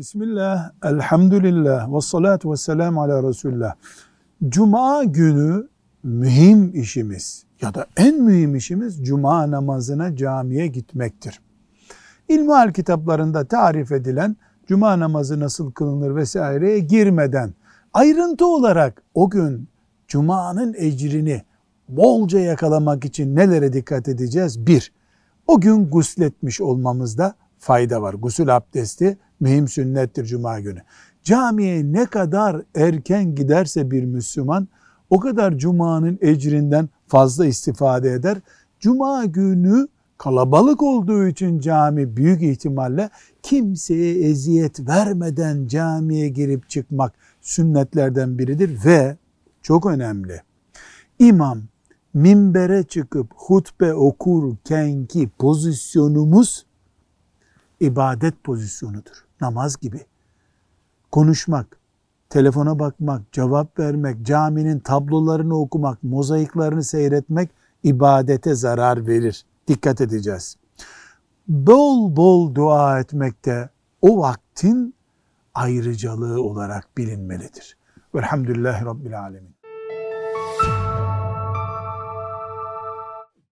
Bismillah, 0.00 0.70
elhamdülillah, 0.84 1.94
ve 1.94 2.00
salatu 2.00 2.52
ve 2.52 2.56
selamu 2.56 3.02
ala 3.02 3.28
Resulullah. 3.28 3.74
Cuma 4.48 5.04
günü 5.04 5.68
mühim 6.02 6.74
işimiz 6.74 7.44
ya 7.62 7.74
da 7.74 7.86
en 7.96 8.22
mühim 8.22 8.54
işimiz 8.54 9.04
cuma 9.04 9.50
namazına 9.50 10.16
camiye 10.16 10.66
gitmektir. 10.66 11.40
İlmihal 12.28 12.72
kitaplarında 12.72 13.44
tarif 13.44 13.92
edilen 13.92 14.36
cuma 14.66 14.98
namazı 15.00 15.40
nasıl 15.40 15.72
kılınır 15.72 16.16
vesaireye 16.16 16.78
girmeden 16.78 17.54
ayrıntı 17.92 18.46
olarak 18.46 19.02
o 19.14 19.30
gün 19.30 19.68
cumanın 20.08 20.74
ecrini 20.78 21.42
bolca 21.88 22.38
yakalamak 22.38 23.04
için 23.04 23.36
nelere 23.36 23.72
dikkat 23.72 24.08
edeceğiz? 24.08 24.66
Bir, 24.66 24.92
o 25.46 25.60
gün 25.60 25.90
gusletmiş 25.90 26.60
olmamızda 26.60 27.34
fayda 27.60 28.02
var. 28.02 28.14
Gusül 28.14 28.56
abdesti 28.56 29.18
mühim 29.40 29.68
sünnettir 29.68 30.24
cuma 30.24 30.60
günü. 30.60 30.80
Camiye 31.24 31.92
ne 31.92 32.06
kadar 32.06 32.62
erken 32.74 33.34
giderse 33.34 33.90
bir 33.90 34.04
Müslüman 34.04 34.68
o 35.10 35.20
kadar 35.20 35.58
cumanın 35.58 36.18
ecrinden 36.20 36.88
fazla 37.06 37.46
istifade 37.46 38.12
eder. 38.12 38.38
Cuma 38.80 39.24
günü 39.24 39.88
kalabalık 40.18 40.82
olduğu 40.82 41.26
için 41.26 41.60
cami 41.60 42.16
büyük 42.16 42.42
ihtimalle 42.42 43.10
kimseye 43.42 44.14
eziyet 44.14 44.88
vermeden 44.88 45.66
camiye 45.66 46.28
girip 46.28 46.70
çıkmak 46.70 47.12
sünnetlerden 47.40 48.38
biridir 48.38 48.84
ve 48.84 49.16
çok 49.62 49.86
önemli. 49.86 50.42
İmam 51.18 51.62
minbere 52.14 52.82
çıkıp 52.82 53.26
hutbe 53.36 53.94
okurkenki 53.94 55.28
pozisyonumuz 55.38 56.66
ibadet 57.80 58.44
pozisyonudur. 58.44 59.24
Namaz 59.40 59.76
gibi. 59.76 60.00
Konuşmak, 61.12 61.80
telefona 62.30 62.78
bakmak, 62.78 63.32
cevap 63.32 63.78
vermek, 63.78 64.22
caminin 64.26 64.78
tablolarını 64.78 65.54
okumak, 65.60 66.02
mozaiklerini 66.02 66.84
seyretmek 66.84 67.50
ibadete 67.82 68.54
zarar 68.54 69.06
verir. 69.06 69.44
Dikkat 69.68 70.00
edeceğiz. 70.00 70.56
Bol 71.48 72.16
bol 72.16 72.54
dua 72.54 73.00
etmek 73.00 73.44
de 73.44 73.68
o 74.02 74.18
vaktin 74.18 74.94
ayrıcalığı 75.54 76.42
olarak 76.42 76.98
bilinmelidir. 76.98 77.76
Velhamdülillahi 78.14 78.84
Rabbil 78.84 79.20
Alemin. 79.20 79.59